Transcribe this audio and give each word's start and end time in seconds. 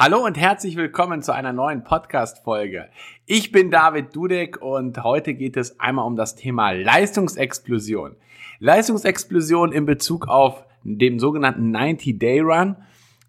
Hallo 0.00 0.24
und 0.24 0.38
herzlich 0.38 0.76
willkommen 0.76 1.22
zu 1.22 1.34
einer 1.34 1.52
neuen 1.52 1.82
Podcast-Folge. 1.82 2.88
Ich 3.26 3.50
bin 3.50 3.72
David 3.72 4.14
Dudek 4.14 4.62
und 4.62 5.02
heute 5.02 5.34
geht 5.34 5.56
es 5.56 5.80
einmal 5.80 6.06
um 6.06 6.14
das 6.14 6.36
Thema 6.36 6.70
Leistungsexplosion. 6.70 8.14
Leistungsexplosion 8.60 9.72
in 9.72 9.86
Bezug 9.86 10.28
auf 10.28 10.64
den 10.84 11.18
sogenannten 11.18 11.74
90-Day-Run, 11.74 12.76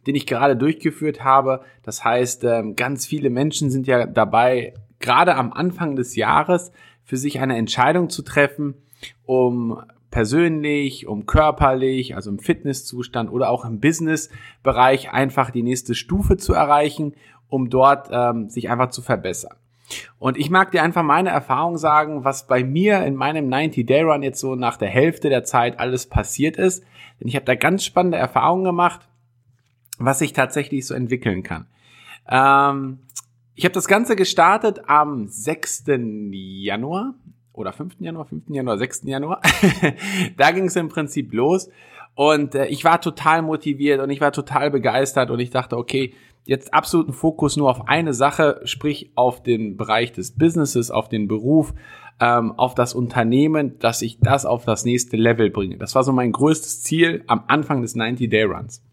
den 0.05 0.13
ich 0.13 0.27
gerade 0.27 0.55
durchgeführt 0.55 1.23
habe. 1.23 1.61
Das 1.81 2.03
heißt, 2.03 2.43
ähm, 2.43 2.75
ganz 2.75 3.07
viele 3.07 3.31
Menschen 3.31 3.71
sind 3.71 3.87
ja 3.87 4.05
dabei, 4.05 4.75
gerade 4.99 5.33
am 5.37 5.51
Anfang 5.51 5.95
des 5.95 6.15
Jahres 6.15 6.71
für 7.03 7.17
sich 7.17 7.39
eine 7.39 7.57
Entscheidung 7.57 8.11
zu 8.11 8.21
treffen, 8.21 8.75
um 9.25 9.81
persönlich, 10.11 11.07
um 11.07 11.25
körperlich, 11.25 12.15
also 12.15 12.29
im 12.29 12.39
Fitnesszustand 12.39 13.31
oder 13.31 13.49
auch 13.49 13.65
im 13.65 13.79
Businessbereich 13.79 15.11
einfach 15.11 15.51
die 15.51 15.63
nächste 15.63 15.95
Stufe 15.95 16.37
zu 16.37 16.53
erreichen, 16.53 17.13
um 17.47 17.69
dort 17.69 18.09
ähm, 18.11 18.49
sich 18.49 18.69
einfach 18.69 18.89
zu 18.89 19.01
verbessern. 19.01 19.55
Und 20.19 20.37
ich 20.37 20.49
mag 20.49 20.71
dir 20.71 20.83
einfach 20.83 21.03
meine 21.03 21.29
Erfahrung 21.29 21.77
sagen, 21.77 22.23
was 22.23 22.47
bei 22.47 22.63
mir 22.63 23.03
in 23.05 23.15
meinem 23.15 23.47
90-Day-Run 23.49 24.21
jetzt 24.23 24.39
so 24.39 24.55
nach 24.55 24.77
der 24.77 24.89
Hälfte 24.89 25.29
der 25.29 25.43
Zeit 25.43 25.79
alles 25.79 26.05
passiert 26.05 26.57
ist. 26.57 26.83
Denn 27.19 27.27
ich 27.27 27.35
habe 27.35 27.45
da 27.45 27.55
ganz 27.55 27.83
spannende 27.83 28.17
Erfahrungen 28.17 28.63
gemacht, 28.63 29.07
was 29.97 30.19
sich 30.19 30.33
tatsächlich 30.33 30.85
so 30.85 30.93
entwickeln 30.93 31.43
kann. 31.43 31.65
Ähm, 32.27 32.99
ich 33.55 33.65
habe 33.65 33.73
das 33.73 33.87
Ganze 33.87 34.15
gestartet 34.15 34.81
am 34.87 35.27
6. 35.27 35.85
Januar 36.31 37.15
oder 37.59 37.73
5. 37.73 37.95
Januar, 37.99 38.25
5. 38.25 38.43
Januar, 38.49 38.77
6. 38.77 39.03
Januar. 39.03 39.41
da 40.37 40.51
ging 40.51 40.65
es 40.65 40.75
im 40.75 40.89
Prinzip 40.89 41.33
los. 41.33 41.69
Und 42.15 42.55
äh, 42.55 42.65
ich 42.67 42.83
war 42.83 42.99
total 42.99 43.41
motiviert 43.41 44.01
und 44.01 44.09
ich 44.09 44.21
war 44.21 44.31
total 44.31 44.71
begeistert 44.71 45.29
und 45.29 45.39
ich 45.39 45.51
dachte, 45.51 45.77
okay, 45.77 46.13
jetzt 46.45 46.73
absoluten 46.73 47.13
Fokus 47.13 47.57
nur 47.57 47.69
auf 47.69 47.87
eine 47.87 48.13
Sache, 48.13 48.61
sprich 48.65 49.11
auf 49.15 49.43
den 49.43 49.77
Bereich 49.77 50.11
des 50.11 50.31
Businesses, 50.31 50.91
auf 50.91 51.07
den 51.07 51.27
Beruf, 51.27 51.73
ähm, 52.19 52.53
auf 52.57 52.75
das 52.75 52.93
Unternehmen, 52.93 53.79
dass 53.79 54.01
ich 54.01 54.19
das 54.19 54.45
auf 54.45 54.65
das 54.65 54.83
nächste 54.83 55.15
Level 55.15 55.49
bringe. 55.49 55.77
Das 55.77 55.95
war 55.95 56.03
so 56.03 56.11
mein 56.11 56.31
größtes 56.31 56.81
Ziel 56.81 57.23
am 57.27 57.43
Anfang 57.47 57.81
des 57.81 57.95
90-Day-Runs. 57.95 58.83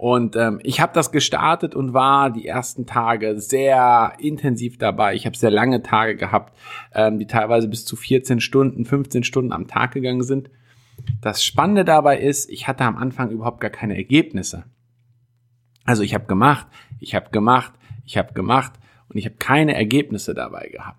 Und 0.00 0.34
ähm, 0.34 0.60
ich 0.62 0.80
habe 0.80 0.94
das 0.94 1.12
gestartet 1.12 1.74
und 1.74 1.92
war 1.92 2.30
die 2.30 2.46
ersten 2.46 2.86
Tage 2.86 3.38
sehr 3.38 4.14
intensiv 4.18 4.78
dabei. 4.78 5.14
Ich 5.14 5.26
habe 5.26 5.36
sehr 5.36 5.50
lange 5.50 5.82
Tage 5.82 6.16
gehabt, 6.16 6.56
ähm, 6.94 7.18
die 7.18 7.26
teilweise 7.26 7.68
bis 7.68 7.84
zu 7.84 7.96
14 7.96 8.40
Stunden, 8.40 8.86
15 8.86 9.24
Stunden 9.24 9.52
am 9.52 9.66
Tag 9.66 9.92
gegangen 9.92 10.22
sind. 10.22 10.48
Das 11.20 11.44
Spannende 11.44 11.84
dabei 11.84 12.18
ist, 12.18 12.48
ich 12.48 12.66
hatte 12.66 12.84
am 12.84 12.96
Anfang 12.96 13.28
überhaupt 13.30 13.60
gar 13.60 13.68
keine 13.68 13.94
Ergebnisse. 13.94 14.64
Also 15.84 16.02
ich 16.02 16.14
habe 16.14 16.24
gemacht, 16.24 16.66
ich 16.98 17.14
habe 17.14 17.28
gemacht, 17.28 17.74
ich 18.06 18.16
habe 18.16 18.32
gemacht 18.32 18.72
und 19.10 19.18
ich 19.18 19.26
habe 19.26 19.36
keine 19.36 19.74
Ergebnisse 19.74 20.32
dabei 20.32 20.68
gehabt. 20.68 20.98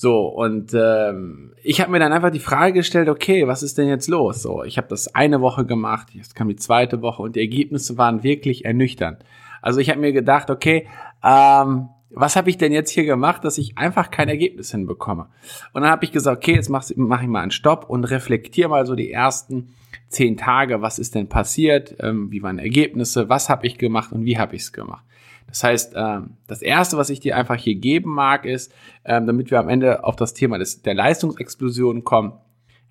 So, 0.00 0.28
und 0.28 0.74
ähm, 0.74 1.54
ich 1.60 1.80
habe 1.80 1.90
mir 1.90 1.98
dann 1.98 2.12
einfach 2.12 2.30
die 2.30 2.38
Frage 2.38 2.72
gestellt, 2.72 3.08
okay, 3.08 3.48
was 3.48 3.64
ist 3.64 3.78
denn 3.78 3.88
jetzt 3.88 4.06
los? 4.06 4.40
So, 4.40 4.62
ich 4.62 4.78
habe 4.78 4.86
das 4.86 5.12
eine 5.16 5.40
Woche 5.40 5.66
gemacht, 5.66 6.10
jetzt 6.12 6.36
kam 6.36 6.46
die 6.46 6.54
zweite 6.54 7.02
Woche 7.02 7.20
und 7.20 7.34
die 7.34 7.40
Ergebnisse 7.40 7.98
waren 7.98 8.22
wirklich 8.22 8.64
ernüchternd. 8.64 9.24
Also 9.60 9.80
ich 9.80 9.90
habe 9.90 9.98
mir 9.98 10.12
gedacht, 10.12 10.50
okay, 10.50 10.86
ähm, 11.24 11.88
was 12.10 12.36
habe 12.36 12.48
ich 12.48 12.56
denn 12.56 12.70
jetzt 12.70 12.92
hier 12.92 13.06
gemacht, 13.06 13.44
dass 13.44 13.58
ich 13.58 13.76
einfach 13.76 14.12
kein 14.12 14.28
Ergebnis 14.28 14.70
hinbekomme? 14.70 15.26
Und 15.72 15.82
dann 15.82 15.90
habe 15.90 16.04
ich 16.04 16.12
gesagt, 16.12 16.36
okay, 16.36 16.54
jetzt 16.54 16.68
mache 16.68 16.94
mach 16.94 17.20
ich 17.20 17.28
mal 17.28 17.40
einen 17.40 17.50
Stopp 17.50 17.90
und 17.90 18.04
reflektiere 18.04 18.68
mal 18.68 18.86
so 18.86 18.94
die 18.94 19.10
ersten 19.10 19.74
zehn 20.08 20.36
Tage, 20.36 20.80
was 20.82 20.98
ist 20.98 21.14
denn 21.14 21.28
passiert, 21.28 21.96
ähm, 22.00 22.30
wie 22.30 22.42
waren 22.42 22.58
Ergebnisse, 22.58 23.28
was 23.28 23.48
habe 23.48 23.66
ich 23.66 23.78
gemacht 23.78 24.12
und 24.12 24.24
wie 24.24 24.38
habe 24.38 24.56
ich 24.56 24.62
es 24.62 24.72
gemacht. 24.72 25.04
Das 25.48 25.64
heißt, 25.64 25.94
ähm, 25.96 26.36
das 26.46 26.62
Erste, 26.62 26.96
was 26.96 27.10
ich 27.10 27.20
dir 27.20 27.36
einfach 27.36 27.56
hier 27.56 27.74
geben 27.74 28.12
mag, 28.12 28.44
ist, 28.44 28.72
ähm, 29.04 29.26
damit 29.26 29.50
wir 29.50 29.58
am 29.58 29.68
Ende 29.68 30.04
auf 30.04 30.16
das 30.16 30.34
Thema 30.34 30.58
des, 30.58 30.82
der 30.82 30.94
Leistungsexplosion 30.94 32.04
kommen, 32.04 32.34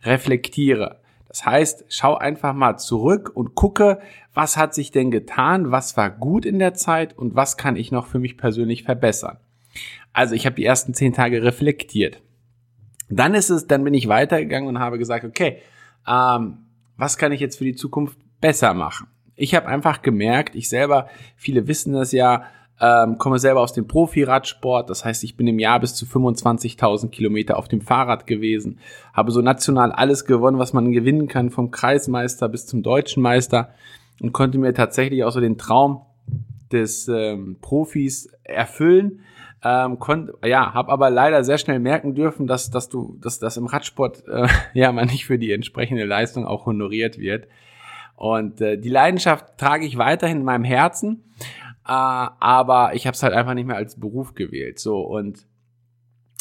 reflektiere. 0.03 0.99
Das 1.27 1.45
heißt, 1.45 1.85
schau 1.89 2.15
einfach 2.15 2.53
mal 2.53 2.77
zurück 2.77 3.31
und 3.33 3.53
gucke, 3.53 3.99
was 4.33 4.57
hat 4.57 4.73
sich 4.73 4.91
denn 4.91 5.11
getan, 5.11 5.71
was 5.71 5.97
war 5.97 6.09
gut 6.09 6.45
in 6.45 6.57
der 6.57 6.73
Zeit 6.73 7.17
und 7.17 7.35
was 7.35 7.57
kann 7.57 7.75
ich 7.75 7.91
noch 7.91 8.07
für 8.07 8.19
mich 8.19 8.37
persönlich 8.37 8.83
verbessern. 8.83 9.37
Also 10.13 10.33
ich 10.33 10.45
habe 10.45 10.55
die 10.55 10.65
ersten 10.65 10.93
zehn 10.93 11.13
Tage 11.13 11.43
reflektiert. 11.43 12.21
Dann 13.09 13.35
ist 13.35 13.49
es, 13.49 13.67
dann 13.67 13.83
bin 13.83 13.93
ich 13.93 14.07
weitergegangen 14.07 14.67
und 14.67 14.79
habe 14.79 14.97
gesagt, 14.97 15.25
okay, 15.25 15.61
ähm, 16.07 16.66
was 16.97 17.17
kann 17.17 17.31
ich 17.31 17.39
jetzt 17.39 17.57
für 17.57 17.63
die 17.63 17.75
Zukunft 17.75 18.17
besser 18.41 18.73
machen? 18.73 19.07
Ich 19.35 19.53
habe 19.55 19.67
einfach 19.67 20.01
gemerkt, 20.01 20.55
ich 20.55 20.67
selber, 20.67 21.07
viele 21.35 21.67
wissen 21.67 21.93
das 21.93 22.11
ja, 22.11 22.43
ähm, 22.79 23.17
komme 23.17 23.39
selber 23.39 23.61
aus 23.61 23.73
dem 23.73 23.87
Profi-Radsport. 23.87 24.89
Das 24.89 25.05
heißt, 25.05 25.23
ich 25.23 25.37
bin 25.37 25.47
im 25.47 25.59
Jahr 25.59 25.79
bis 25.79 25.95
zu 25.95 26.05
25.000 26.05 27.09
Kilometer 27.09 27.57
auf 27.57 27.67
dem 27.67 27.81
Fahrrad 27.81 28.27
gewesen, 28.27 28.79
habe 29.13 29.31
so 29.31 29.41
national 29.41 29.91
alles 29.91 30.25
gewonnen, 30.25 30.59
was 30.59 30.73
man 30.73 30.91
gewinnen 30.91 31.27
kann, 31.27 31.49
vom 31.49 31.71
Kreismeister 31.71 32.49
bis 32.49 32.65
zum 32.65 32.83
deutschen 32.83 33.23
Meister 33.23 33.69
und 34.21 34.31
konnte 34.31 34.57
mir 34.57 34.73
tatsächlich 34.73 35.23
auch 35.23 35.31
so 35.31 35.39
den 35.39 35.57
Traum 35.57 36.01
des 36.71 37.07
ähm, 37.07 37.57
Profis 37.61 38.29
erfüllen. 38.43 39.21
Ähm, 39.63 39.97
konnt, 39.99 40.31
ja, 40.45 40.73
habe 40.73 40.91
aber 40.91 41.09
leider 41.09 41.43
sehr 41.43 41.57
schnell 41.57 41.79
merken 41.79 42.13
dürfen, 42.13 42.45
dass, 42.45 42.69
dass 42.69 42.89
du, 42.89 43.17
dass 43.21 43.39
das 43.39 43.57
im 43.57 43.65
Radsport 43.65 44.23
äh, 44.27 44.47
ja 44.73 44.91
man 44.91 45.07
nicht 45.07 45.25
für 45.25 45.39
die 45.39 45.51
entsprechende 45.51 46.05
Leistung 46.05 46.45
auch 46.45 46.65
honoriert 46.65 47.17
wird. 47.17 47.47
Und 48.15 48.61
äh, 48.61 48.77
die 48.77 48.89
Leidenschaft 48.89 49.57
trage 49.57 49.85
ich 49.85 49.97
weiterhin 49.97 50.37
in 50.37 50.43
meinem 50.43 50.63
Herzen, 50.63 51.23
äh, 51.85 51.91
aber 51.91 52.91
ich 52.93 53.07
habe 53.07 53.15
es 53.15 53.23
halt 53.23 53.33
einfach 53.33 53.53
nicht 53.53 53.67
mehr 53.67 53.75
als 53.75 53.99
Beruf 53.99 54.35
gewählt. 54.35 54.79
So 54.79 55.01
und 55.01 55.47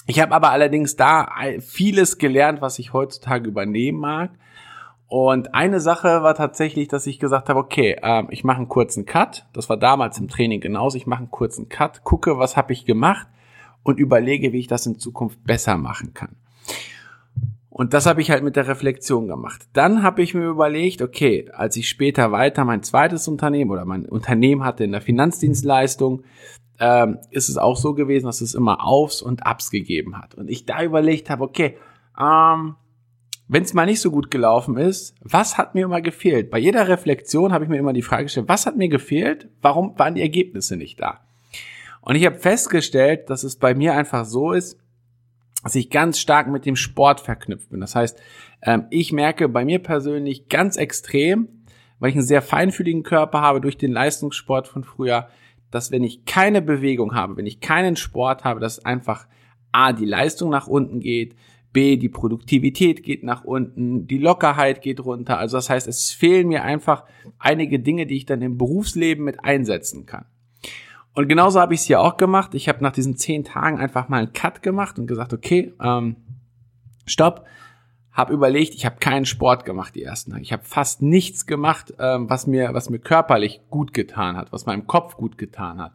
ich 0.07 0.21
habe 0.21 0.35
aber 0.35 0.51
allerdings 0.51 0.95
da 0.97 1.29
vieles 1.61 2.19
gelernt, 2.19 2.61
was 2.61 2.79
ich 2.79 2.93
heutzutage 2.93 3.49
übernehmen 3.49 3.99
mag. 3.99 4.31
Und 5.09 5.55
eine 5.55 5.81
Sache 5.81 6.23
war 6.23 6.35
tatsächlich, 6.35 6.89
dass 6.89 7.07
ich 7.07 7.21
gesagt 7.21 7.49
habe, 7.49 7.61
okay, 7.61 7.97
äh, 8.03 8.25
ich 8.31 8.43
mache 8.43 8.59
einen 8.59 8.69
kurzen 8.69 9.07
Cut. 9.07 9.47
Das 9.53 9.69
war 9.69 9.77
damals 9.77 10.19
im 10.19 10.29
Training 10.29 10.61
genauso. 10.61 10.97
Ich 10.97 11.07
mache 11.07 11.21
einen 11.21 11.31
kurzen 11.31 11.69
Cut, 11.69 12.03
gucke, 12.03 12.39
was 12.39 12.57
habe 12.57 12.73
ich 12.73 12.85
gemacht 12.85 13.27
und 13.85 14.01
überlege, 14.01 14.53
wie 14.53 14.59
ich 14.59 14.67
das 14.67 14.87
in 14.87 14.99
Zukunft 14.99 15.45
besser 15.45 15.77
machen 15.77 16.13
kann. 16.13 16.35
Und 17.71 17.93
das 17.93 18.07
habe 18.07 18.23
ich 18.23 18.31
halt 18.31 18.43
mit 18.43 18.57
der 18.57 18.67
Reflexion 18.69 19.29
gemacht. 19.29 19.69
Dann 19.75 20.03
habe 20.03 20.23
ich 20.23 20.35
mir 20.35 20.47
überlegt, 20.47 21.03
okay, 21.03 21.51
als 21.53 21.77
ich 21.77 21.89
später 21.89 22.33
weiter 22.33 22.65
mein 22.65 22.83
zweites 22.83 23.29
Unternehmen 23.29 23.71
oder 23.71 23.85
mein 23.85 24.07
Unternehmen 24.07 24.65
hatte 24.65 24.83
in 24.83 24.93
der 24.93 25.03
Finanzdienstleistung, 25.03 26.25
ähm, 26.81 27.19
ist 27.31 27.49
es 27.49 27.59
auch 27.59 27.77
so 27.77 27.95
gewesen, 27.95 28.27
dass 28.27 28.41
es 28.41 28.55
immer 28.55 28.83
Aufs 28.85 29.23
und 29.23 29.47
Abs 29.47 29.71
gegeben 29.71 30.17
hat. 30.17 30.35
Und 30.35 30.51
ich 30.51 30.65
da 30.65 30.83
überlegt 30.83 31.29
habe, 31.29 31.45
okay, 31.45 31.77
ähm, 32.19 32.77
wenn 33.49 33.63
es 33.63 33.75
mal 33.75 33.87
nicht 33.87 34.01
so 34.01 34.11
gut 34.11 34.31
gelaufen 34.31 34.77
ist, 34.77 35.15
was 35.21 35.57
hat 35.57 35.75
mir 35.75 35.85
immer 35.85 36.01
gefehlt? 36.01 36.51
Bei 36.51 36.59
jeder 36.59 36.89
Reflexion 36.89 37.53
habe 37.53 37.65
ich 37.65 37.71
mir 37.71 37.79
immer 37.79 37.93
die 37.93 38.03
Frage 38.03 38.25
gestellt, 38.25 38.49
was 38.49 38.67
hat 38.67 38.77
mir 38.77 38.89
gefehlt? 38.89 39.49
Warum 39.63 39.97
waren 39.99 40.15
die 40.15 40.23
Ergebnisse 40.23 40.77
nicht 40.77 41.01
da? 41.01 41.21
Und 42.01 42.17
ich 42.17 42.27
habe 42.27 42.37
festgestellt, 42.37 43.31
dass 43.31 43.45
es 43.45 43.57
bei 43.57 43.75
mir 43.75 43.95
einfach 43.95 44.25
so 44.25 44.53
ist, 44.53 44.79
dass 45.63 45.75
ich 45.75 45.91
ganz 45.91 46.19
stark 46.19 46.49
mit 46.49 46.65
dem 46.65 46.77
Sport 46.77 47.21
verknüpft 47.21 47.71
bin. 47.71 47.81
Das 47.81 47.95
heißt, 47.95 48.21
ähm, 48.63 48.87
ich 48.91 49.13
merke 49.13 49.49
bei 49.49 49.65
mir 49.65 49.81
persönlich 49.81 50.49
ganz 50.49 50.77
extrem, 50.77 51.49
weil 51.99 52.11
ich 52.11 52.17
einen 52.17 52.27
sehr 52.27 52.43
feinfühligen 52.43 53.03
Körper 53.03 53.41
habe 53.41 53.61
durch 53.61 53.77
den 53.77 53.93
Leistungssport 53.93 54.69
von 54.69 54.85
früher, 54.85 55.29
dass 55.71 55.91
wenn 55.91 56.05
ich 56.05 56.25
keine 56.25 56.63
Bewegung 56.63 57.15
habe, 57.15 57.37
wenn 57.37 57.47
ich 57.47 57.61
keinen 57.61 57.97
Sport 57.97 58.45
habe, 58.45 58.61
dass 58.61 58.85
einfach 58.85 59.27
A, 59.73 59.93
die 59.93 60.05
Leistung 60.05 60.51
nach 60.51 60.69
unten 60.69 61.01
geht, 61.01 61.35
B, 61.77 61.99
die 61.99 62.09
Produktivität 62.09 63.03
geht 63.03 63.23
nach 63.23 63.45
unten, 63.45 64.07
die 64.07 64.17
Lockerheit 64.17 64.81
geht 64.81 65.05
runter. 65.05 65.37
Also 65.37 65.59
das 65.59 65.69
heißt, 65.69 65.87
es 65.87 66.11
fehlen 66.11 66.49
mir 66.49 66.65
einfach 66.65 67.05
einige 67.39 67.79
Dinge, 67.79 68.07
die 68.07 68.17
ich 68.17 68.25
dann 68.25 68.41
im 68.41 68.57
Berufsleben 68.57 69.23
mit 69.27 69.45
einsetzen 69.45 70.07
kann. 70.07 70.25
Und 71.13 71.29
genauso 71.29 71.61
habe 71.61 71.75
ich 71.75 71.81
es 71.81 71.87
hier 71.87 72.01
auch 72.01 72.17
gemacht. 72.17 72.55
Ich 72.55 72.71
habe 72.71 72.83
nach 72.83 72.93
diesen 72.93 73.19
zehn 73.19 73.45
Tagen 73.45 73.79
einfach 73.79 74.09
mal 74.09 74.23
einen 74.23 74.33
Cut 74.33 74.63
gemacht 74.63 74.99
und 74.99 75.07
gesagt, 75.07 75.35
okay, 75.35 75.75
ähm, 75.79 76.17
stopp. 77.05 77.45
Habe 78.11 78.33
überlegt, 78.33 78.75
ich 78.75 78.87
habe 78.87 78.97
keinen 78.97 79.27
Sport 79.27 79.67
gemacht 79.67 79.95
die 79.95 80.03
ersten 80.03 80.31
Tage. 80.31 80.43
Ich 80.43 80.55
habe 80.55 80.65
fast 80.65 81.03
nichts 81.03 81.45
gemacht, 81.45 81.93
ähm, 81.99 82.31
was 82.31 82.47
mir, 82.47 82.73
was 82.73 82.89
mir 82.89 83.01
körperlich 83.01 83.61
gut 83.69 83.93
getan 83.93 84.39
hat, 84.39 84.51
was 84.51 84.65
meinem 84.65 84.87
Kopf 84.87 85.19
gut 85.19 85.37
getan 85.37 85.79
hat. 85.79 85.93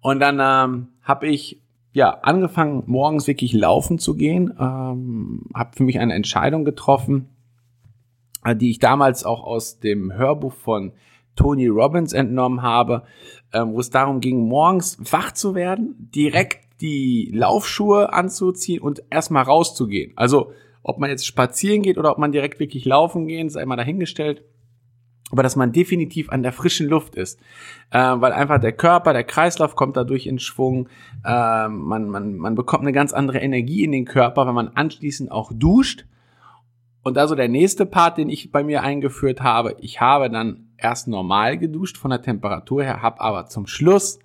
Und 0.00 0.20
dann 0.20 0.38
ähm, 0.40 0.88
habe 1.02 1.26
ich 1.26 1.61
ja 1.92 2.18
angefangen, 2.22 2.84
morgens 2.86 3.26
wirklich 3.26 3.52
laufen 3.52 3.98
zu 3.98 4.14
gehen. 4.14 4.54
Ähm, 4.58 5.46
habe 5.54 5.76
für 5.76 5.84
mich 5.84 5.98
eine 5.98 6.14
Entscheidung 6.14 6.64
getroffen, 6.64 7.28
äh, 8.44 8.56
die 8.56 8.70
ich 8.70 8.78
damals 8.78 9.24
auch 9.24 9.44
aus 9.44 9.78
dem 9.78 10.12
Hörbuch 10.12 10.52
von 10.52 10.92
Tony 11.36 11.66
Robbins 11.68 12.12
entnommen 12.12 12.62
habe, 12.62 13.04
ähm, 13.52 13.72
wo 13.72 13.80
es 13.80 13.90
darum 13.90 14.20
ging, 14.20 14.48
morgens 14.48 14.98
wach 15.12 15.32
zu 15.32 15.54
werden, 15.54 16.10
direkt 16.14 16.80
die 16.80 17.30
Laufschuhe 17.32 18.12
anzuziehen 18.12 18.82
und 18.82 19.02
erstmal 19.10 19.44
rauszugehen. 19.44 20.12
Also 20.16 20.52
ob 20.82 20.98
man 20.98 21.10
jetzt 21.10 21.26
spazieren 21.26 21.82
geht 21.82 21.96
oder 21.96 22.10
ob 22.10 22.18
man 22.18 22.32
direkt 22.32 22.58
wirklich 22.58 22.84
laufen 22.84 23.26
gehen, 23.28 23.48
sei 23.48 23.64
mal 23.64 23.76
dahingestellt. 23.76 24.42
Aber 25.32 25.42
dass 25.42 25.56
man 25.56 25.72
definitiv 25.72 26.30
an 26.30 26.42
der 26.42 26.52
frischen 26.52 26.88
Luft 26.88 27.16
ist, 27.16 27.40
äh, 27.90 27.98
weil 27.98 28.32
einfach 28.32 28.60
der 28.60 28.72
Körper, 28.72 29.14
der 29.14 29.24
Kreislauf 29.24 29.74
kommt 29.74 29.96
dadurch 29.96 30.26
in 30.26 30.38
Schwung, 30.38 30.88
äh, 31.24 31.68
man, 31.68 32.08
man, 32.08 32.36
man 32.36 32.54
bekommt 32.54 32.82
eine 32.82 32.92
ganz 32.92 33.12
andere 33.12 33.38
Energie 33.38 33.82
in 33.82 33.92
den 33.92 34.04
Körper, 34.04 34.46
wenn 34.46 34.54
man 34.54 34.68
anschließend 34.68 35.32
auch 35.32 35.50
duscht. 35.54 36.04
Und 37.02 37.18
also 37.18 37.34
der 37.34 37.48
nächste 37.48 37.86
Part, 37.86 38.18
den 38.18 38.28
ich 38.28 38.52
bei 38.52 38.62
mir 38.62 38.82
eingeführt 38.82 39.40
habe, 39.40 39.74
ich 39.80 40.00
habe 40.00 40.30
dann 40.30 40.68
erst 40.76 41.08
normal 41.08 41.58
geduscht 41.58 41.96
von 41.96 42.10
der 42.10 42.22
Temperatur 42.22 42.84
her, 42.84 43.02
habe 43.02 43.20
aber 43.20 43.46
zum 43.46 43.66
Schluss 43.66 44.20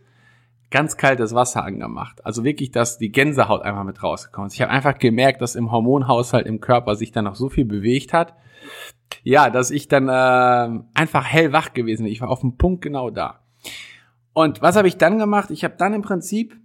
ganz 0.69 0.97
kaltes 0.97 1.33
Wasser 1.33 1.63
angemacht. 1.63 2.25
Also 2.25 2.43
wirklich, 2.43 2.71
dass 2.71 2.97
die 2.97 3.11
Gänsehaut 3.11 3.61
einfach 3.61 3.83
mit 3.83 4.03
rausgekommen 4.03 4.47
ist. 4.47 4.55
Ich 4.55 4.61
habe 4.61 4.71
einfach 4.71 4.97
gemerkt, 4.97 5.41
dass 5.41 5.55
im 5.55 5.71
Hormonhaushalt 5.71 6.45
im 6.45 6.59
Körper 6.59 6.95
sich 6.95 7.11
dann 7.11 7.25
noch 7.25 7.35
so 7.35 7.49
viel 7.49 7.65
bewegt 7.65 8.13
hat, 8.13 8.35
ja, 9.23 9.49
dass 9.49 9.71
ich 9.71 9.87
dann 9.87 10.09
äh, 10.09 10.83
einfach 10.93 11.25
hellwach 11.25 11.73
gewesen 11.73 12.03
bin. 12.03 12.11
Ich 12.11 12.21
war 12.21 12.29
auf 12.29 12.41
dem 12.41 12.57
Punkt 12.57 12.81
genau 12.81 13.09
da. 13.09 13.41
Und 14.33 14.61
was 14.61 14.75
habe 14.75 14.87
ich 14.87 14.97
dann 14.97 15.17
gemacht? 15.17 15.51
Ich 15.51 15.63
habe 15.63 15.75
dann 15.77 15.93
im 15.93 16.01
Prinzip 16.01 16.57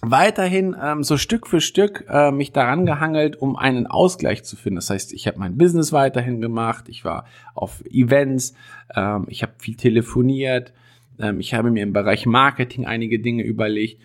weiterhin 0.00 0.76
ähm, 0.80 1.02
so 1.02 1.16
Stück 1.16 1.46
für 1.48 1.60
Stück 1.60 2.04
äh, 2.08 2.30
mich 2.30 2.52
daran 2.52 2.86
gehangelt, 2.86 3.36
um 3.36 3.56
einen 3.56 3.86
Ausgleich 3.86 4.44
zu 4.44 4.54
finden. 4.54 4.76
Das 4.76 4.90
heißt, 4.90 5.12
ich 5.12 5.26
habe 5.26 5.38
mein 5.38 5.56
Business 5.58 5.92
weiterhin 5.92 6.40
gemacht, 6.40 6.88
ich 6.88 7.04
war 7.04 7.24
auf 7.54 7.84
Events, 7.86 8.54
ähm, 8.94 9.24
ich 9.28 9.42
habe 9.42 9.54
viel 9.58 9.74
telefoniert, 9.74 10.72
ähm, 11.18 11.40
ich 11.40 11.54
habe 11.54 11.70
mir 11.70 11.82
im 11.82 11.92
Bereich 11.92 12.26
Marketing 12.26 12.86
einige 12.86 13.20
Dinge 13.20 13.42
überlegt 13.42 14.00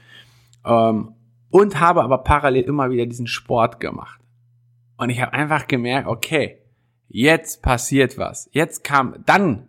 ähm, 0.65 1.15
und 1.49 1.79
habe 1.79 2.03
aber 2.03 2.19
parallel 2.19 2.63
immer 2.63 2.89
wieder 2.89 3.05
diesen 3.05 3.27
Sport 3.27 3.79
gemacht. 3.79 4.19
Und 4.97 5.09
ich 5.09 5.21
habe 5.21 5.33
einfach 5.33 5.67
gemerkt, 5.67 6.07
okay, 6.07 6.59
jetzt 7.07 7.61
passiert 7.61 8.17
was. 8.17 8.49
Jetzt 8.51 8.83
kam, 8.83 9.15
dann, 9.25 9.67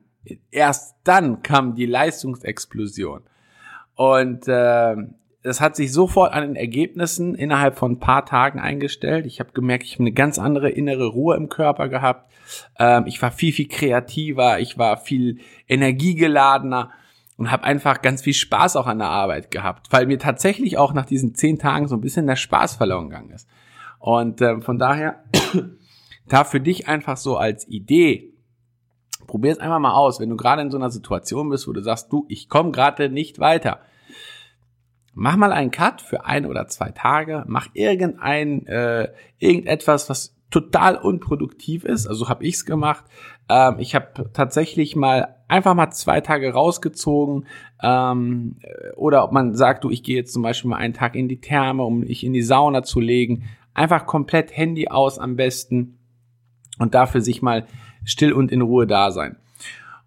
erst 0.50 0.96
dann 1.04 1.42
kam 1.42 1.74
die 1.74 1.86
Leistungsexplosion. 1.86 3.22
Und 3.94 4.48
äh, 4.48 4.96
das 5.42 5.60
hat 5.60 5.76
sich 5.76 5.92
sofort 5.92 6.32
an 6.32 6.42
den 6.42 6.56
Ergebnissen 6.56 7.34
innerhalb 7.34 7.76
von 7.76 7.92
ein 7.92 8.00
paar 8.00 8.24
Tagen 8.24 8.58
eingestellt. 8.58 9.26
Ich 9.26 9.40
habe 9.40 9.52
gemerkt, 9.52 9.84
ich 9.84 9.94
habe 9.94 10.04
eine 10.04 10.12
ganz 10.12 10.38
andere 10.38 10.70
innere 10.70 11.06
Ruhe 11.06 11.36
im 11.36 11.50
Körper 11.50 11.88
gehabt. 11.88 12.32
Ähm, 12.78 13.04
ich 13.06 13.20
war 13.20 13.30
viel, 13.30 13.52
viel 13.52 13.68
kreativer, 13.68 14.58
ich 14.58 14.78
war 14.78 14.96
viel 14.96 15.40
energiegeladener 15.68 16.92
und 17.36 17.50
habe 17.50 17.64
einfach 17.64 18.02
ganz 18.02 18.22
viel 18.22 18.34
Spaß 18.34 18.76
auch 18.76 18.86
an 18.86 18.98
der 18.98 19.08
Arbeit 19.08 19.50
gehabt, 19.50 19.88
weil 19.90 20.06
mir 20.06 20.18
tatsächlich 20.18 20.78
auch 20.78 20.92
nach 20.92 21.06
diesen 21.06 21.34
zehn 21.34 21.58
Tagen 21.58 21.88
so 21.88 21.96
ein 21.96 22.00
bisschen 22.00 22.26
der 22.26 22.36
Spaß 22.36 22.76
verloren 22.76 23.08
gegangen 23.08 23.30
ist. 23.30 23.48
Und 23.98 24.40
äh, 24.40 24.60
von 24.60 24.78
daher 24.78 25.24
da 26.28 26.44
für 26.44 26.60
dich 26.60 26.88
einfach 26.88 27.16
so 27.16 27.36
als 27.36 27.66
Idee, 27.68 28.32
probier 29.26 29.52
es 29.52 29.58
einfach 29.58 29.78
mal 29.78 29.94
aus, 29.94 30.20
wenn 30.20 30.30
du 30.30 30.36
gerade 30.36 30.62
in 30.62 30.70
so 30.70 30.76
einer 30.76 30.90
Situation 30.90 31.48
bist, 31.48 31.66
wo 31.66 31.72
du 31.72 31.82
sagst, 31.82 32.12
du, 32.12 32.24
ich 32.28 32.48
komme 32.48 32.70
gerade 32.70 33.08
nicht 33.08 33.38
weiter. 33.38 33.80
Mach 35.12 35.36
mal 35.36 35.52
einen 35.52 35.70
Cut 35.70 36.02
für 36.02 36.24
ein 36.24 36.44
oder 36.44 36.66
zwei 36.66 36.90
Tage, 36.90 37.44
mach 37.46 37.68
irgendein, 37.72 38.66
äh, 38.66 39.12
irgendetwas, 39.38 40.10
was 40.10 40.34
total 40.50 40.96
unproduktiv 40.96 41.84
ist. 41.84 42.06
Also 42.06 42.28
habe 42.28 42.44
ich's 42.44 42.64
gemacht. 42.64 43.04
Ähm, 43.48 43.76
ich 43.78 43.94
habe 43.94 44.30
tatsächlich 44.32 44.96
mal 44.96 45.36
einfach 45.48 45.74
mal 45.74 45.90
zwei 45.90 46.20
Tage 46.20 46.52
rausgezogen. 46.52 47.46
Ähm, 47.82 48.56
oder 48.96 49.24
ob 49.24 49.32
man 49.32 49.54
sagt, 49.54 49.84
du, 49.84 49.90
ich 49.90 50.02
gehe 50.02 50.16
jetzt 50.16 50.32
zum 50.32 50.42
Beispiel 50.42 50.70
mal 50.70 50.76
einen 50.76 50.94
Tag 50.94 51.14
in 51.14 51.28
die 51.28 51.40
Therme, 51.40 51.84
um 51.84 52.00
mich 52.00 52.24
in 52.24 52.32
die 52.32 52.42
Sauna 52.42 52.82
zu 52.82 53.00
legen. 53.00 53.44
Einfach 53.74 54.06
komplett 54.06 54.56
Handy 54.56 54.88
aus 54.88 55.18
am 55.18 55.36
besten 55.36 55.98
und 56.78 56.94
dafür 56.94 57.20
sich 57.20 57.42
mal 57.42 57.66
still 58.04 58.32
und 58.32 58.52
in 58.52 58.62
Ruhe 58.62 58.86
da 58.86 59.10
sein. 59.10 59.36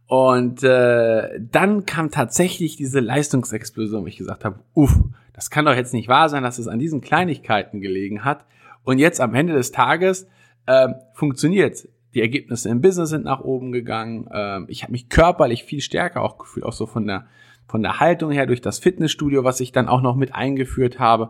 Und 0.08 0.64
äh, 0.64 1.40
dann 1.40 1.86
kam 1.86 2.12
tatsächlich 2.12 2.78
diese 2.78 3.02
Leistungsexplosion, 3.02 4.04
wo 4.04 4.08
ich 4.08 4.18
gesagt 4.18 4.46
habe, 4.46 4.60
uff, 4.74 4.98
das 5.34 5.50
kann 5.50 5.66
doch 5.66 5.76
jetzt 5.76 5.94
nicht 5.94 6.08
wahr 6.08 6.30
sein, 6.30 6.44
dass 6.44 6.60
es 6.60 6.68
an 6.68 6.80
diesen 6.80 7.02
Kleinigkeiten 7.02 7.82
gelegen 7.82 8.24
hat. 8.24 8.46
Und 8.84 9.00
jetzt 9.00 9.20
am 9.20 9.36
Ende 9.36 9.54
des 9.54 9.72
Tages 9.72 10.28
äh, 10.66 10.88
funktioniert. 11.14 11.90
Die 12.18 12.22
Ergebnisse 12.22 12.70
im 12.70 12.82
Business 12.82 13.12
sind 13.12 13.26
nach 13.26 13.42
oben 13.42 13.72
gegangen. 13.72 14.26
Äh, 14.32 14.62
ich 14.70 14.82
habe 14.82 14.92
mich 14.92 15.08
körperlich 15.08 15.64
viel 15.64 15.82
stärker 15.82 16.24
auch 16.24 16.40
gefühlt, 16.40 16.66
auch 16.66 16.74
so 16.74 16.88
von 16.88 17.06
der 17.06 17.28
von 17.68 17.84
der 17.84 18.00
Haltung 18.00 18.32
her 18.32 18.48
durch 18.48 18.60
das 18.60 18.80
Fitnessstudio, 18.80 19.44
was 19.44 19.60
ich 19.60 19.72
dann 19.72 19.88
auch 19.88 20.02
noch 20.02 20.16
mit 20.16 20.34
eingeführt 20.34 20.98
habe. 20.98 21.30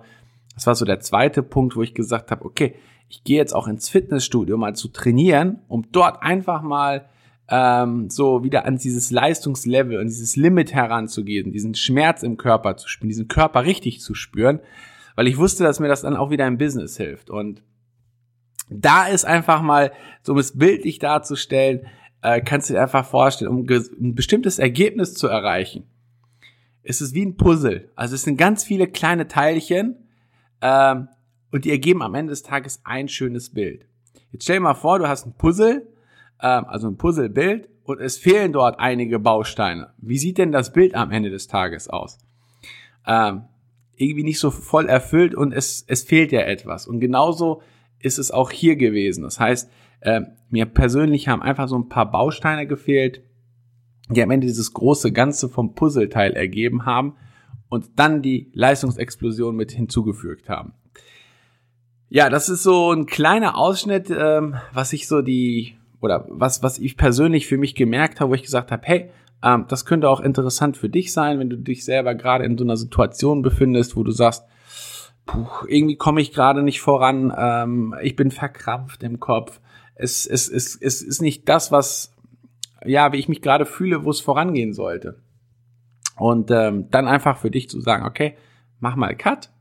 Das 0.54 0.66
war 0.66 0.76
so 0.76 0.86
der 0.86 1.02
zweite 1.02 1.44
Punkt, 1.44 1.76
wo 1.76 1.82
ich 1.82 1.94
gesagt 1.94 2.32
habe, 2.32 2.46
okay, 2.46 2.76
ich 3.10 3.26
gehe 3.26 3.36
jetzt 3.36 3.54
auch 3.54 3.68
ins 3.68 3.90
Fitnessstudio 3.90 4.56
mal 4.56 4.76
zu 4.76 4.88
trainieren, 4.88 5.60
um 5.68 5.92
dort 5.92 6.24
einfach 6.24 6.62
mal 6.62 7.10
ähm, 7.50 8.10
so 8.10 8.46
wieder 8.46 8.64
an 8.64 8.78
dieses 8.78 9.12
Leistungslevel, 9.12 10.00
und 10.00 10.06
dieses 10.06 10.38
Limit 10.38 10.74
heranzugehen, 10.74 11.52
diesen 11.52 11.76
Schmerz 11.76 12.24
im 12.24 12.38
Körper 12.38 12.78
zu 12.78 12.88
spüren, 12.88 13.10
diesen 13.10 13.28
Körper 13.28 13.66
richtig 13.66 14.00
zu 14.00 14.14
spüren, 14.14 14.62
weil 15.18 15.28
ich 15.28 15.38
wusste, 15.38 15.66
dass 15.66 15.82
mir 15.82 15.90
das 15.90 16.04
dann 16.04 16.16
auch 16.16 16.30
wieder 16.30 16.48
im 16.48 16.58
Business 16.58 16.96
hilft. 16.96 17.30
Und 17.30 17.62
da 18.70 19.08
ist 19.08 19.26
einfach 19.26 19.62
mal, 19.62 19.92
so 20.22 20.34
um 20.34 20.38
es 20.38 20.58
bildlich 20.58 21.00
darzustellen, 21.00 21.88
äh, 22.22 22.42
kannst 22.42 22.70
du 22.70 22.74
dir 22.74 22.82
einfach 22.82 23.06
vorstellen, 23.06 23.52
um 23.52 23.66
ein 23.68 24.16
bestimmtes 24.16 24.60
Ergebnis 24.60 25.14
zu 25.14 25.28
erreichen, 25.28 25.86
ist 26.84 27.02
es 27.02 27.14
wie 27.14 27.26
ein 27.26 27.38
Puzzle. 27.38 27.92
Also 27.96 28.16
es 28.16 28.24
sind 28.24 28.38
ganz 28.38 28.64
viele 28.64 28.88
kleine 28.88 29.28
Teilchen, 29.28 30.08
ähm, 30.62 31.10
und 31.52 31.66
die 31.66 31.72
ergeben 31.72 32.02
am 32.02 32.16
Ende 32.16 32.32
des 32.32 32.44
Tages 32.44 32.82
ein 32.84 33.08
schönes 33.08 33.54
Bild. 33.54 33.86
Jetzt 34.32 34.44
stell 34.44 34.58
dir 34.58 34.62
mal 34.62 34.74
vor, 34.74 35.00
du 35.00 35.08
hast 35.08 35.26
ein 35.26 35.34
Puzzle, 35.34 35.88
ähm, 36.42 36.66
also 36.66 36.88
ein 36.88 36.98
Puzzlebild 36.98 37.70
und 37.84 38.02
es 38.02 38.18
fehlen 38.18 38.52
dort 38.52 38.80
einige 38.80 39.20
Bausteine. 39.20 39.94
Wie 39.98 40.18
sieht 40.18 40.38
denn 40.38 40.52
das 40.52 40.74
Bild 40.74 40.94
am 40.96 41.12
Ende 41.12 41.30
des 41.30 41.48
Tages 41.48 41.90
aus? 41.90 42.20
Ähm, 43.06 43.44
irgendwie 43.96 44.24
nicht 44.24 44.40
so 44.40 44.52
voll 44.52 44.88
erfüllt 44.88 45.34
und 45.34 45.54
es, 45.54 45.86
es 45.88 46.04
fehlt 46.04 46.32
ja 46.32 46.42
etwas. 46.42 46.86
Und 46.86 47.00
genauso 47.00 47.62
ist 48.00 48.20
es 48.20 48.32
auch 48.32 48.52
hier 48.52 48.76
gewesen. 48.76 49.24
Das 49.24 49.40
heißt, 49.40 49.70
äh, 50.02 50.22
mir 50.50 50.66
persönlich 50.66 51.28
haben 51.28 51.42
einfach 51.42 51.68
so 51.68 51.78
ein 51.78 51.90
paar 51.90 52.10
Bausteine 52.10 52.68
gefehlt, 52.68 53.22
die 54.10 54.22
am 54.22 54.32
Ende 54.32 54.48
dieses 54.48 54.74
große 54.74 55.12
Ganze 55.12 55.50
vom 55.50 55.74
Puzzleteil 55.74 56.34
ergeben 56.34 56.86
haben 56.86 57.16
und 57.70 57.88
dann 57.98 58.22
die 58.22 58.50
Leistungsexplosion 58.54 59.56
mit 59.56 59.72
hinzugefügt 59.72 60.50
haben. 60.50 60.74
Ja, 62.10 62.30
das 62.30 62.48
ist 62.48 62.64
so 62.64 62.94
ein 62.94 63.06
kleiner 63.06 63.58
Ausschnitt, 63.58 64.10
ähm, 64.10 64.56
was 64.72 64.94
ich 64.94 65.08
so 65.08 65.22
die, 65.22 65.76
oder 66.00 66.26
was, 66.30 66.64
was 66.64 66.80
ich 66.80 66.96
persönlich 66.96 67.48
für 67.48 67.58
mich 67.58 67.76
gemerkt 67.76 68.22
habe, 68.22 68.32
wo 68.32 68.36
ich 68.36 68.44
gesagt 68.44 68.72
habe, 68.72 68.84
hey, 68.86 69.10
ähm, 69.44 69.66
das 69.68 69.86
könnte 69.86 70.10
auch 70.10 70.22
interessant 70.22 70.78
für 70.78 70.88
dich 70.88 71.12
sein, 71.12 71.38
wenn 71.40 71.50
du 71.50 71.58
dich 71.58 71.84
selber 71.84 72.16
gerade 72.16 72.46
in 72.46 72.58
so 72.58 72.64
einer 72.64 72.78
Situation 72.78 73.42
befindest, 73.42 73.98
wo 73.98 74.04
du 74.04 74.12
sagst, 74.12 74.46
puh, 75.28 75.48
irgendwie 75.68 75.98
komme 75.98 76.22
ich 76.22 76.34
gerade 76.34 76.64
nicht 76.64 76.82
voran, 76.82 77.32
ähm, 77.38 77.96
ich 78.02 78.16
bin 78.16 78.32
verkrampft 78.32 79.04
im 79.04 79.20
Kopf. 79.20 79.60
Es, 79.94 80.26
es, 80.26 80.50
es, 80.50 80.76
es 80.76 81.02
ist 81.02 81.22
nicht 81.22 81.48
das, 81.48 81.72
was, 81.72 82.16
ja, 82.84 83.14
wie 83.14 83.18
ich 83.18 83.30
mich 83.30 83.42
gerade 83.42 83.66
fühle, 83.66 84.04
wo 84.04 84.10
es 84.10 84.22
vorangehen 84.22 84.74
sollte. 84.74 85.22
Und 86.18 86.50
ähm, 86.50 86.90
dann 86.90 87.08
einfach 87.08 87.38
für 87.38 87.52
dich 87.52 87.70
zu 87.70 87.80
sagen, 87.80 88.06
okay, 88.06 88.36
mach 88.80 88.96
mal 88.96 89.16
Cut, 89.16 89.52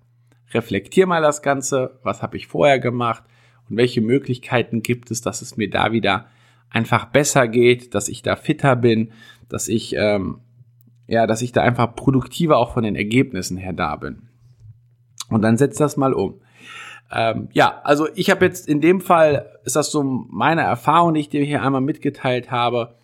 reflektier 0.54 1.06
mal 1.06 1.20
das 1.20 1.42
Ganze, 1.42 1.98
was 2.02 2.22
habe 2.22 2.38
ich 2.38 2.46
vorher 2.46 2.78
gemacht 2.78 3.24
und 3.68 3.76
welche 3.76 4.00
Möglichkeiten 4.00 4.82
gibt 4.82 5.10
es, 5.10 5.20
dass 5.20 5.42
es 5.42 5.58
mir 5.58 5.68
da 5.68 5.92
wieder 5.92 6.26
einfach 6.70 7.06
besser 7.06 7.48
geht, 7.48 7.94
dass 7.94 8.08
ich 8.08 8.22
da 8.22 8.36
fitter 8.36 8.76
bin, 8.76 9.12
dass 9.48 9.68
ich 9.68 9.94
ähm, 9.96 10.40
ja, 11.06 11.26
dass 11.26 11.42
ich 11.42 11.52
da 11.52 11.62
einfach 11.62 11.94
produktiver 11.94 12.56
auch 12.56 12.72
von 12.72 12.82
den 12.82 12.96
Ergebnissen 12.96 13.56
her 13.56 13.72
da 13.72 13.96
bin. 13.96 14.25
Und 15.30 15.42
dann 15.42 15.56
setzt 15.56 15.80
das 15.80 15.96
mal 15.96 16.12
um. 16.12 16.40
Ähm, 17.10 17.48
ja, 17.52 17.80
also 17.84 18.08
ich 18.14 18.30
habe 18.30 18.44
jetzt 18.44 18.68
in 18.68 18.80
dem 18.80 19.00
Fall, 19.00 19.58
ist 19.64 19.76
das 19.76 19.90
so 19.90 20.02
meine 20.02 20.62
Erfahrung, 20.62 21.14
die 21.14 21.20
ich 21.20 21.28
dir 21.28 21.44
hier 21.44 21.62
einmal 21.62 21.80
mitgeteilt 21.80 22.50
habe. 22.50 22.94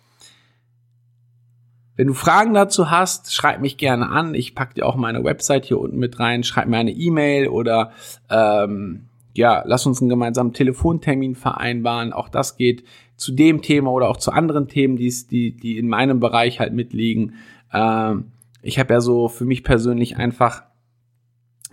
Wenn 1.95 2.07
du 2.07 2.13
Fragen 2.13 2.53
dazu 2.53 2.89
hast, 2.89 3.33
schreib 3.33 3.61
mich 3.61 3.77
gerne 3.77 4.09
an. 4.09 4.33
Ich 4.33 4.55
packe 4.55 4.73
dir 4.73 4.85
auch 4.85 4.95
meine 4.95 5.23
Website 5.23 5.65
hier 5.65 5.79
unten 5.79 5.99
mit 5.99 6.19
rein. 6.19 6.43
Schreib 6.43 6.67
mir 6.67 6.77
eine 6.77 6.91
E-Mail 6.91 7.47
oder 7.47 7.91
ähm, 8.29 9.05
ja, 9.35 9.63
lass 9.65 9.85
uns 9.85 10.01
einen 10.01 10.09
gemeinsamen 10.09 10.53
Telefontermin 10.53 11.35
vereinbaren. 11.35 12.11
Auch 12.11 12.29
das 12.29 12.57
geht 12.57 12.83
zu 13.15 13.31
dem 13.31 13.61
Thema 13.61 13.91
oder 13.91 14.09
auch 14.09 14.17
zu 14.17 14.31
anderen 14.31 14.67
Themen, 14.67 14.95
die, 14.95 15.13
die, 15.29 15.55
die 15.55 15.77
in 15.77 15.87
meinem 15.87 16.19
Bereich 16.19 16.59
halt 16.59 16.73
mitliegen. 16.73 17.35
Ähm, 17.71 18.31
ich 18.61 18.79
habe 18.79 18.93
ja 18.93 19.01
so 19.01 19.27
für 19.27 19.45
mich 19.45 19.63
persönlich 19.63 20.17
einfach 20.17 20.63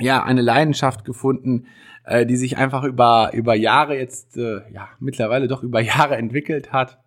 ja 0.00 0.22
eine 0.22 0.42
Leidenschaft 0.42 1.04
gefunden, 1.04 1.66
äh, 2.04 2.26
die 2.26 2.36
sich 2.36 2.56
einfach 2.56 2.84
über 2.84 3.30
über 3.32 3.54
Jahre 3.54 3.96
jetzt 3.96 4.36
äh, 4.36 4.60
ja 4.72 4.88
mittlerweile 4.98 5.48
doch 5.48 5.62
über 5.62 5.80
Jahre 5.80 6.16
entwickelt 6.16 6.72
hat 6.72 6.98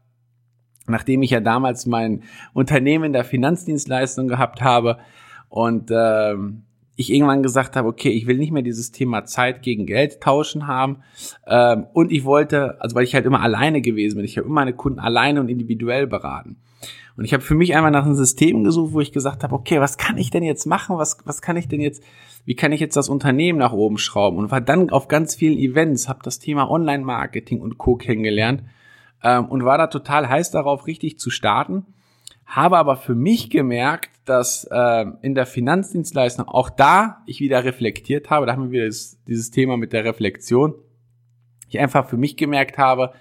nachdem 0.87 1.23
ich 1.23 1.31
ja 1.31 1.39
damals 1.39 1.85
mein 1.85 2.23
Unternehmen 2.53 3.13
der 3.13 3.23
Finanzdienstleistung 3.23 4.27
gehabt 4.27 4.61
habe 4.61 4.99
und 5.49 5.91
ähm, 5.91 6.63
ich 6.95 7.11
irgendwann 7.11 7.41
gesagt 7.41 7.75
habe, 7.75 7.87
okay, 7.87 8.09
ich 8.09 8.27
will 8.27 8.37
nicht 8.37 8.51
mehr 8.51 8.61
dieses 8.61 8.91
Thema 8.91 9.25
Zeit 9.25 9.63
gegen 9.63 9.85
Geld 9.85 10.21
tauschen 10.21 10.67
haben. 10.67 10.97
Ähm, 11.47 11.87
und 11.93 12.11
ich 12.11 12.23
wollte, 12.23 12.79
also 12.81 12.95
weil 12.95 13.03
ich 13.03 13.15
halt 13.15 13.25
immer 13.25 13.41
alleine 13.41 13.81
gewesen 13.81 14.17
bin, 14.17 14.25
ich 14.25 14.37
habe 14.37 14.45
immer 14.45 14.55
meine 14.55 14.73
Kunden 14.73 14.99
alleine 14.99 15.39
und 15.39 15.49
individuell 15.49 16.05
beraten. 16.05 16.57
Und 17.15 17.25
ich 17.25 17.33
habe 17.33 17.43
für 17.43 17.55
mich 17.55 17.75
einmal 17.75 17.91
nach 17.91 18.05
einem 18.05 18.15
System 18.15 18.63
gesucht, 18.63 18.93
wo 18.93 18.99
ich 18.99 19.11
gesagt 19.11 19.43
habe, 19.43 19.53
okay, 19.53 19.79
was 19.79 19.97
kann 19.97 20.17
ich 20.17 20.31
denn 20.31 20.43
jetzt 20.43 20.65
machen? 20.65 20.97
Was, 20.97 21.17
was 21.25 21.41
kann 21.41 21.57
ich 21.57 21.67
denn 21.67 21.79
jetzt, 21.79 22.03
wie 22.45 22.55
kann 22.55 22.71
ich 22.71 22.79
jetzt 22.79 22.95
das 22.95 23.09
Unternehmen 23.09 23.59
nach 23.59 23.73
oben 23.73 23.97
schrauben? 23.97 24.37
Und 24.37 24.51
war 24.51 24.61
dann 24.61 24.89
auf 24.89 25.07
ganz 25.07 25.35
vielen 25.35 25.57
Events, 25.57 26.09
habe 26.09 26.21
das 26.23 26.39
Thema 26.39 26.69
Online-Marketing 26.69 27.61
und 27.61 27.77
Co. 27.77 27.95
kennengelernt 27.95 28.63
ähm, 29.23 29.45
und 29.45 29.63
war 29.63 29.77
da 29.77 29.87
total 29.87 30.27
heiß 30.27 30.51
darauf, 30.51 30.87
richtig 30.87 31.19
zu 31.19 31.29
starten. 31.29 31.85
Habe 32.45 32.77
aber 32.77 32.97
für 32.97 33.15
mich 33.15 33.49
gemerkt, 33.49 34.09
dass 34.25 34.67
äh, 34.71 35.05
in 35.21 35.35
der 35.35 35.45
Finanzdienstleistung 35.45 36.47
auch 36.47 36.69
da 36.69 37.21
ich 37.25 37.39
wieder 37.39 37.63
reflektiert 37.63 38.29
habe, 38.29 38.45
da 38.45 38.53
haben 38.53 38.65
wir 38.65 38.71
wieder 38.71 38.85
das, 38.85 39.17
dieses 39.27 39.51
Thema 39.51 39.77
mit 39.77 39.93
der 39.93 40.03
Reflexion, 40.03 40.73
ich 41.67 41.79
einfach 41.79 42.07
für 42.07 42.17
mich 42.17 42.37
gemerkt 42.37 42.77
habe, 42.77 43.13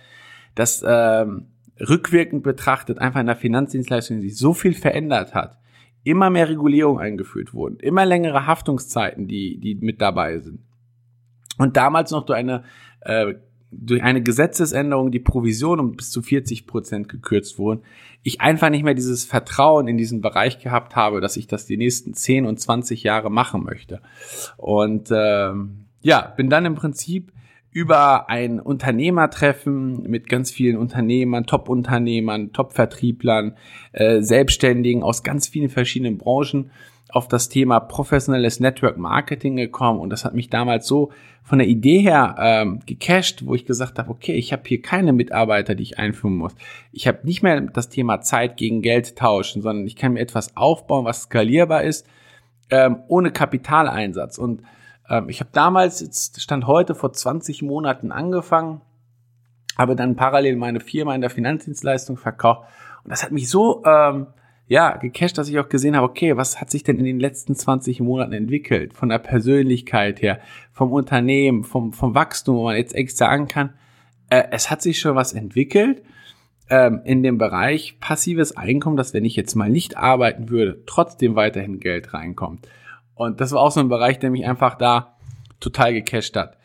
dass 0.55 0.85
ähm, 0.87 1.52
rückwirkend 1.89 2.43
betrachtet 2.43 2.99
einfach 2.99 3.21
in 3.21 3.27
der 3.27 3.37
Finanzdienstleistung 3.37 4.21
sich 4.21 4.37
so 4.37 4.55
viel 4.55 4.75
verändert 4.75 5.35
hat, 5.35 5.59
immer 6.05 6.31
mehr 6.31 6.49
Regulierung 6.49 6.99
eingeführt 6.99 7.55
wurden, 7.55 7.79
immer 7.81 8.05
längere 8.07 8.47
Haftungszeiten, 8.47 9.29
die, 9.29 9.59
die 9.59 9.75
mit 9.75 10.01
dabei 10.01 10.39
sind. 10.39 10.61
Und 11.59 11.77
damals 11.77 12.11
noch 12.11 12.25
durch 12.25 12.39
eine, 12.39 12.65
äh, 13.01 13.35
durch 13.71 14.03
eine 14.03 14.23
Gesetzesänderung 14.23 15.11
die 15.11 15.21
Provision 15.21 15.81
um 15.81 15.97
bis 15.97 16.11
zu 16.11 16.23
40 16.23 16.67
Prozent 16.67 17.09
gekürzt 17.09 17.59
wurden, 17.59 17.83
ich 18.23 18.41
einfach 18.41 18.71
nicht 18.71 18.85
mehr 18.85 18.95
dieses 18.95 19.25
Vertrauen 19.25 19.89
in 19.89 19.97
diesen 19.97 20.21
Bereich 20.21 20.59
gehabt 20.59 20.95
habe, 20.95 21.21
dass 21.21 21.37
ich 21.37 21.47
das 21.47 21.67
die 21.67 21.77
nächsten 21.77 22.15
10 22.15 22.47
und 22.47 22.61
20 22.61 23.03
Jahre 23.03 23.31
machen 23.31 23.65
möchte. 23.65 24.01
Und 24.57 25.09
ähm, 25.13 25.87
ja, 26.03 26.33
bin 26.37 26.51
dann 26.51 26.67
im 26.67 26.75
Prinzip 26.75 27.33
über 27.73 28.29
ein 28.29 28.61
Unternehmertreffen 28.61 30.03
mit 30.03 30.29
ganz 30.29 30.51
vielen 30.51 30.77
Unternehmern, 30.77 31.47
Top-Unternehmern, 31.47 32.53
Top-Vertrieblern, 32.53 33.57
äh, 33.93 34.21
Selbstständigen 34.21 35.03
aus 35.03 35.23
ganz 35.23 35.49
vielen 35.49 35.71
verschiedenen 35.71 36.19
Branchen 36.19 36.71
auf 37.09 37.29
das 37.29 37.49
Thema 37.49 37.81
professionelles 37.81 38.61
Network 38.61 38.99
Marketing 38.99 39.57
gekommen 39.57 40.01
und 40.01 40.11
das 40.11 40.25
hat 40.25 40.35
mich 40.35 40.49
damals 40.49 40.87
so 40.87 41.13
von 41.43 41.59
der 41.59 41.69
Idee 41.69 41.99
her 41.99 42.37
ähm, 42.39 42.81
gecasht, 42.87 43.45
wo 43.45 43.55
ich 43.55 43.67
gesagt 43.67 43.99
habe, 43.99 44.11
okay, 44.11 44.35
ich 44.35 44.53
habe 44.53 44.63
hier 44.67 44.81
keine 44.81 45.13
Mitarbeiter, 45.13 45.75
die 45.75 45.83
ich 45.83 45.99
einführen 45.99 46.37
muss. 46.37 46.55
Ich 46.93 47.07
habe 47.07 47.19
nicht 47.25 47.43
mehr 47.43 47.61
das 47.61 47.89
Thema 47.89 48.21
Zeit 48.21 48.57
gegen 48.57 48.81
Geld 48.81 49.17
tauschen, 49.17 49.61
sondern 49.61 49.87
ich 49.87 49.97
kann 49.97 50.15
mir 50.15 50.21
etwas 50.21 50.57
aufbauen, 50.57 51.05
was 51.05 51.23
skalierbar 51.23 51.83
ist, 51.83 52.07
ähm, 52.71 52.99
ohne 53.09 53.33
Kapitaleinsatz. 53.33 54.39
Und 54.39 54.63
ähm, 55.09 55.29
ich 55.29 55.41
habe 55.41 55.51
damals, 55.53 56.01
jetzt 56.01 56.41
stand 56.41 56.67
heute 56.67 56.95
vor 56.95 57.13
20 57.13 57.63
Monaten 57.63 58.13
angefangen, 58.13 58.81
habe 59.77 59.97
dann 59.97 60.17
parallel 60.17 60.57
meine 60.57 60.81
Firma 60.81 61.15
in 61.15 61.21
der 61.21 61.31
Finanzdienstleistung 61.31 62.17
verkauft 62.17 62.69
und 63.05 63.11
das 63.11 63.23
hat 63.23 63.33
mich 63.33 63.49
so 63.49 63.83
ähm, 63.85 64.27
ja, 64.69 64.97
gecasht, 64.97 65.37
dass 65.39 65.49
ich 65.49 65.59
auch 65.59 65.69
gesehen 65.69 65.97
habe, 65.97 66.09
okay, 66.09 66.37
was 66.37 66.61
hat 66.61 66.71
sich 66.71 66.83
denn 66.83 66.99
in 66.99 67.05
den 67.05 67.21
letzten 67.21 67.55
20 67.55 68.01
Monaten 68.01 68.33
entwickelt? 68.33 68.95
Von 68.95 69.11
der 69.11 69.19
Persönlichkeit 69.19 70.23
her, 70.23 70.41
vom 70.73 70.93
Unternehmen, 70.93 71.65
vom, 71.65 71.93
vom 71.93 72.15
Wachstum, 72.15 72.57
wo 72.57 72.65
man 72.65 72.77
jetzt 72.77 72.95
echt 72.95 73.17
sagen 73.17 73.49
kann, 73.49 73.75
äh, 74.31 74.45
es 74.51 74.71
hat 74.71 74.81
sich 74.81 74.99
schon 74.99 75.15
was 75.15 75.33
entwickelt 75.33 76.03
ähm, 76.71 77.03
in 77.05 77.23
dem 77.23 77.37
Bereich 77.37 77.99
passives 78.01 78.57
Einkommen, 78.57 78.97
dass 78.97 79.13
wenn 79.13 79.27
ich 79.27 79.37
jetzt 79.37 79.57
mal 79.57 79.69
nicht 79.69 79.99
arbeiten 79.99 80.49
würde, 80.49 80.83
trotzdem 80.87 81.35
weiterhin 81.35 81.81
Geld 81.81 82.15
reinkommt. 82.15 82.67
Und 83.15 83.41
das 83.41 83.53
war 83.53 83.61
auch 83.61 83.71
so 83.71 83.81
ein 83.81 83.89
Bereich, 83.89 84.19
der 84.19 84.31
mich 84.31 84.47
einfach 84.47 84.77
da 84.77 85.15
total 85.61 85.93
gecasht 85.93 86.37
hat. 86.37 86.57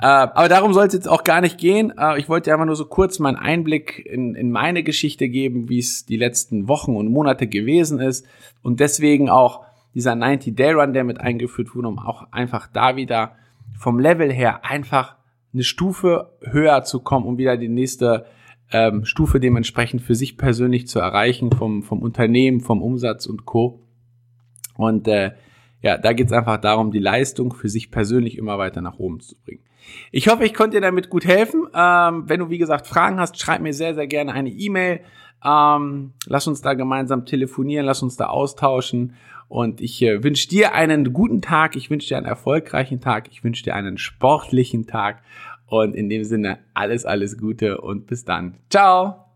Äh, 0.00 0.06
aber 0.06 0.48
darum 0.48 0.72
soll 0.72 0.86
es 0.86 0.94
jetzt 0.94 1.08
auch 1.08 1.24
gar 1.24 1.40
nicht 1.40 1.58
gehen. 1.58 1.92
Äh, 1.96 2.18
ich 2.18 2.28
wollte 2.28 2.52
einfach 2.52 2.66
nur 2.66 2.76
so 2.76 2.86
kurz 2.86 3.18
meinen 3.18 3.36
Einblick 3.36 4.04
in, 4.06 4.34
in 4.34 4.50
meine 4.50 4.82
Geschichte 4.82 5.28
geben, 5.28 5.68
wie 5.68 5.78
es 5.78 6.06
die 6.06 6.16
letzten 6.16 6.68
Wochen 6.68 6.96
und 6.96 7.08
Monate 7.08 7.46
gewesen 7.46 8.00
ist. 8.00 8.26
Und 8.62 8.80
deswegen 8.80 9.28
auch 9.28 9.64
dieser 9.94 10.12
90-Day-Run, 10.12 10.94
der 10.94 11.04
mit 11.04 11.20
eingeführt 11.20 11.74
wurde, 11.74 11.88
um 11.88 11.98
auch 11.98 12.26
einfach 12.32 12.66
da 12.72 12.96
wieder 12.96 13.36
vom 13.78 13.98
Level 13.98 14.32
her 14.32 14.64
einfach 14.64 15.16
eine 15.52 15.64
Stufe 15.64 16.30
höher 16.40 16.82
zu 16.84 17.00
kommen, 17.00 17.26
um 17.26 17.36
wieder 17.36 17.58
die 17.58 17.68
nächste 17.68 18.24
ähm, 18.70 19.04
Stufe 19.04 19.38
dementsprechend 19.38 20.00
für 20.00 20.14
sich 20.14 20.38
persönlich 20.38 20.88
zu 20.88 20.98
erreichen, 20.98 21.52
vom, 21.52 21.82
vom 21.82 22.00
Unternehmen, 22.00 22.60
vom 22.60 22.80
Umsatz 22.80 23.26
und 23.26 23.44
Co. 23.44 23.80
Und 24.76 25.06
äh, 25.08 25.32
ja, 25.82 25.98
da 25.98 26.12
geht 26.12 26.28
es 26.28 26.32
einfach 26.32 26.58
darum, 26.58 26.90
die 26.90 26.98
Leistung 26.98 27.52
für 27.52 27.68
sich 27.68 27.90
persönlich 27.90 28.38
immer 28.38 28.58
weiter 28.58 28.80
nach 28.80 28.98
oben 28.98 29.20
zu 29.20 29.34
bringen. 29.44 29.62
Ich 30.10 30.28
hoffe, 30.28 30.44
ich 30.44 30.54
konnte 30.54 30.76
dir 30.76 30.80
damit 30.80 31.10
gut 31.10 31.24
helfen. 31.24 31.66
Ähm, 31.74 32.24
wenn 32.28 32.40
du, 32.40 32.50
wie 32.50 32.58
gesagt, 32.58 32.86
Fragen 32.86 33.18
hast, 33.18 33.38
schreib 33.40 33.60
mir 33.60 33.74
sehr, 33.74 33.94
sehr 33.94 34.06
gerne 34.06 34.32
eine 34.32 34.50
E-Mail. 34.50 35.00
Ähm, 35.44 36.12
lass 36.26 36.46
uns 36.46 36.62
da 36.62 36.74
gemeinsam 36.74 37.26
telefonieren, 37.26 37.84
lass 37.84 38.02
uns 38.02 38.16
da 38.16 38.26
austauschen. 38.26 39.14
Und 39.48 39.80
ich 39.80 40.00
äh, 40.02 40.22
wünsche 40.22 40.48
dir 40.48 40.72
einen 40.72 41.12
guten 41.12 41.42
Tag, 41.42 41.76
ich 41.76 41.90
wünsche 41.90 42.08
dir 42.08 42.16
einen 42.16 42.26
erfolgreichen 42.26 43.00
Tag, 43.00 43.28
ich 43.30 43.44
wünsche 43.44 43.64
dir 43.64 43.74
einen 43.74 43.98
sportlichen 43.98 44.86
Tag. 44.86 45.22
Und 45.66 45.94
in 45.94 46.08
dem 46.08 46.24
Sinne 46.24 46.58
alles, 46.74 47.04
alles 47.04 47.38
Gute 47.38 47.80
und 47.80 48.06
bis 48.06 48.24
dann. 48.24 48.58
Ciao! 48.70 49.31